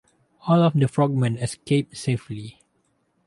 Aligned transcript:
All 0.47 0.63
of 0.63 0.73
the 0.73 0.87
frogmen 0.87 1.37
escaped 1.37 1.95
safely. 1.95 2.59